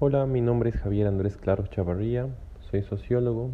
[0.00, 2.26] Hola, mi nombre es Javier Andrés Claro Chavarría,
[2.68, 3.52] soy sociólogo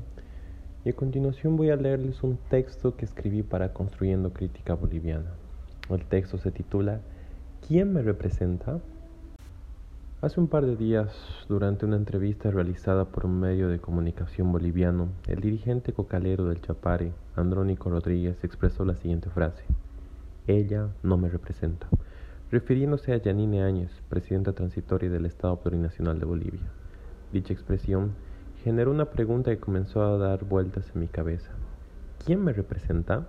[0.86, 5.34] y a continuación voy a leerles un texto que escribí para Construyendo Crítica Boliviana.
[5.90, 7.02] El texto se titula
[7.68, 8.80] ¿Quién me representa?
[10.22, 11.14] Hace un par de días,
[11.46, 17.12] durante una entrevista realizada por un medio de comunicación boliviano, el dirigente cocalero del Chapare,
[17.36, 19.64] Andrónico Rodríguez, expresó la siguiente frase.
[20.46, 21.86] Ella no me representa
[22.50, 26.72] refiriéndose a Yanine Áñez, presidenta transitoria del Estado Plurinacional de Bolivia.
[27.32, 28.12] Dicha expresión
[28.64, 31.50] generó una pregunta que comenzó a dar vueltas en mi cabeza.
[32.24, 33.28] ¿Quién me representa?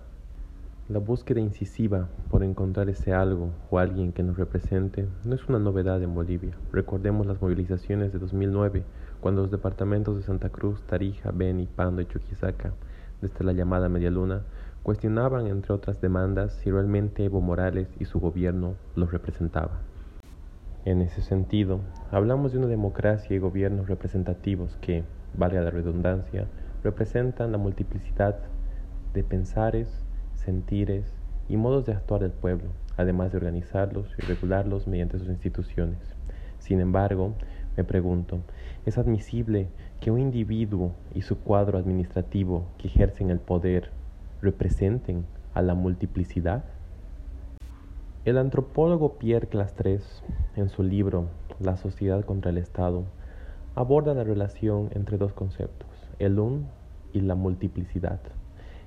[0.90, 5.60] La búsqueda incisiva por encontrar ese algo o alguien que nos represente no es una
[5.60, 6.56] novedad en Bolivia.
[6.72, 8.84] Recordemos las movilizaciones de 2009,
[9.22, 12.74] cuando los departamentos de Santa Cruz, Tarija, Beni, Pando y Chuquisaca,
[13.22, 14.42] desde la llamada Media Luna,
[14.84, 19.78] Cuestionaban, entre otras demandas, si realmente Evo Morales y su gobierno los representaban.
[20.86, 25.04] En ese sentido, hablamos de una democracia y gobiernos representativos que,
[25.36, 26.48] valga la redundancia,
[26.84, 28.40] representan la multiplicidad
[29.14, 29.88] de pensares,
[30.34, 31.06] sentires
[31.48, 36.00] y modos de actuar del pueblo, además de organizarlos y regularlos mediante sus instituciones.
[36.58, 37.36] Sin embargo,
[37.78, 38.40] me pregunto,
[38.88, 39.68] ¿es admisible
[40.00, 44.01] que un individuo y su cuadro administrativo que ejercen el poder
[44.42, 46.64] representen a la multiplicidad?
[48.26, 50.24] El antropólogo Pierre Clastres,
[50.56, 51.28] en su libro
[51.60, 53.04] La sociedad contra el Estado,
[53.76, 55.90] aborda la relación entre dos conceptos,
[56.20, 56.68] el un
[57.14, 58.20] y la multiplicidad,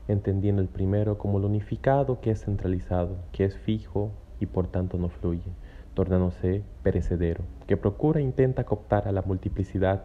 [0.09, 4.99] entendiendo el primero como lo unificado que es centralizado, que es fijo y por tanto
[4.99, 5.53] no fluye,
[5.95, 10.05] tornándose perecedero, que procura e intenta cooptar a la multiplicidad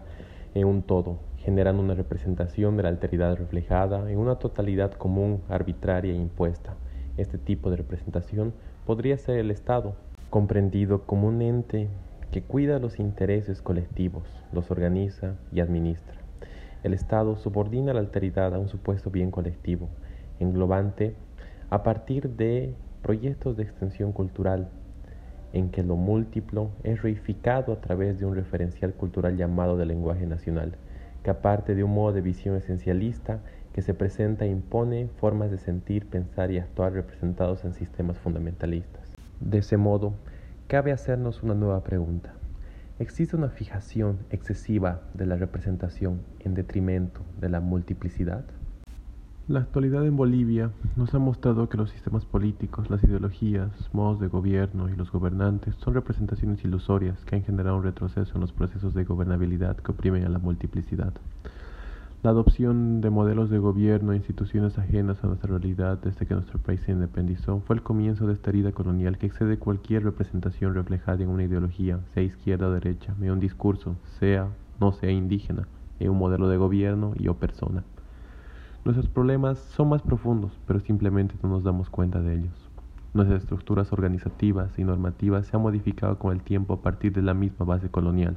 [0.53, 6.14] en un todo, generando una representación de la alteridad reflejada en una totalidad común, arbitraria
[6.14, 6.76] e impuesta.
[7.18, 8.54] Este tipo de representación
[8.86, 9.96] podría ser el Estado,
[10.30, 11.88] comprendido como un ente
[12.31, 14.23] que cuida los intereses colectivos,
[14.54, 16.16] los organiza y administra.
[16.84, 19.90] El Estado subordina la alteridad a un supuesto bien colectivo,
[20.40, 21.16] englobante,
[21.69, 24.69] a partir de proyectos de extensión cultural,
[25.52, 30.25] en que lo múltiplo es reificado a través de un referencial cultural llamado de lenguaje
[30.25, 30.75] nacional,
[31.24, 33.40] que aparte de un modo de visión esencialista
[33.74, 39.09] que se presenta e impone formas de sentir, pensar y actuar representados en sistemas fundamentalistas.
[39.40, 40.13] De ese modo,
[40.68, 42.34] cabe hacernos una nueva pregunta.
[43.00, 48.44] ¿Existe una fijación excesiva de la representación en detrimento de la multiplicidad?
[49.50, 54.28] La actualidad en Bolivia nos ha mostrado que los sistemas políticos, las ideologías, modos de
[54.28, 58.94] gobierno y los gobernantes son representaciones ilusorias que han generado un retroceso en los procesos
[58.94, 61.14] de gobernabilidad que oprimen a la multiplicidad.
[62.22, 66.60] La adopción de modelos de gobierno e instituciones ajenas a nuestra realidad desde que nuestro
[66.60, 71.24] país se independizó fue el comienzo de esta herida colonial que excede cualquier representación reflejada
[71.24, 74.50] en una ideología, sea izquierda o derecha, en un discurso, sea
[74.80, 75.68] no sea indígena,
[76.00, 77.84] en un modelo de gobierno y o persona.
[78.89, 82.72] Nuestros problemas son más profundos, pero simplemente no nos damos cuenta de ellos.
[83.13, 87.35] Nuestras estructuras organizativas y normativas se han modificado con el tiempo a partir de la
[87.35, 88.35] misma base colonial.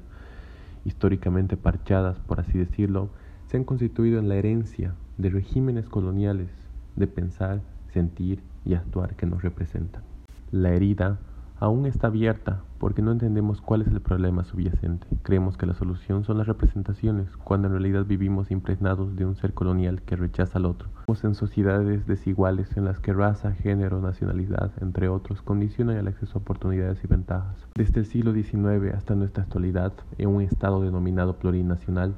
[0.84, 3.08] Históricamente parchadas, por así decirlo,
[3.46, 6.50] se han constituido en la herencia de regímenes coloniales
[6.96, 10.02] de pensar, sentir y actuar que nos representan.
[10.50, 11.18] La herida
[11.62, 15.06] aún está abierta porque no entendemos cuál es el problema subyacente.
[15.22, 19.54] Creemos que la solución son las representaciones, cuando en realidad vivimos impregnados de un ser
[19.54, 20.88] colonial que rechaza al otro.
[21.06, 26.36] Vivimos en sociedades desiguales en las que raza, género, nacionalidad, entre otros, condicionan el acceso
[26.36, 27.68] a oportunidades y ventajas.
[27.76, 32.16] Desde el siglo XIX hasta nuestra actualidad, en un estado denominado plurinacional,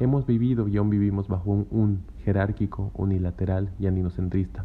[0.00, 4.64] hemos vivido y aún vivimos bajo un, jerárquico, unilateral y andinocentrista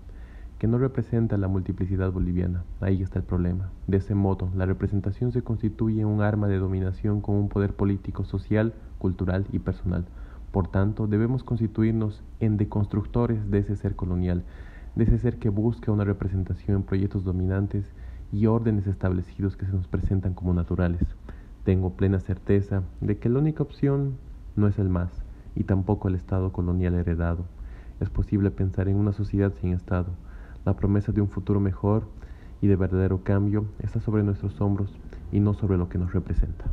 [0.61, 2.66] que no representa la multiplicidad boliviana.
[2.81, 3.72] Ahí está el problema.
[3.88, 8.25] De ese modo, la representación se constituye un arma de dominación con un poder político,
[8.25, 10.05] social, cultural y personal.
[10.51, 14.44] Por tanto, debemos constituirnos en deconstructores de ese ser colonial,
[14.95, 17.91] de ese ser que busca una representación en proyectos dominantes
[18.31, 21.07] y órdenes establecidos que se nos presentan como naturales.
[21.63, 24.18] Tengo plena certeza de que la única opción
[24.56, 25.25] no es el más,
[25.56, 27.45] y tampoco el Estado colonial heredado.
[28.00, 30.09] Es posible pensar en una sociedad sin Estado,
[30.66, 32.08] la promesa de un futuro mejor
[32.62, 34.92] y de verdadero cambio está sobre nuestros hombros
[35.31, 36.66] y no sobre lo que nos representa.